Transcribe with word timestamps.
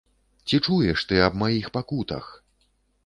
Ці 0.47 0.59
чуеш 0.67 1.03
ты 1.11 1.21
аб 1.27 1.37
маіх 1.43 1.71
пакутах? 1.77 2.33